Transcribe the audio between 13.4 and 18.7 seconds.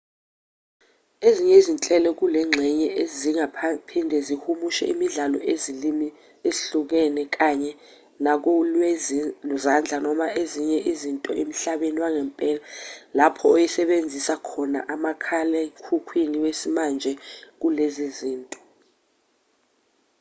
oyisebenzisayo ekhomba umakhalekhukhwini wesimanje kulezo zinto